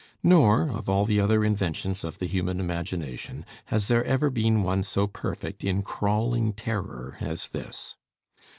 Nor, 0.23 0.67
of 0.71 0.89
all 0.89 1.05
the 1.05 1.19
other 1.19 1.45
inventions 1.45 2.03
of 2.03 2.17
the 2.17 2.25
human 2.25 2.59
imagination, 2.59 3.45
has 3.65 3.87
there 3.87 4.03
ever 4.03 4.31
been 4.31 4.63
one 4.63 4.81
so 4.81 5.05
perfect 5.05 5.63
in 5.63 5.83
crawling 5.83 6.53
terror 6.53 7.17
as 7.21 7.49
this. 7.49 7.93